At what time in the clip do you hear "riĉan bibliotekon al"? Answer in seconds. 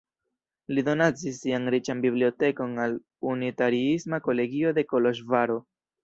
1.75-2.95